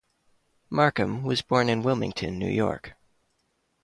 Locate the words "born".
1.43-1.69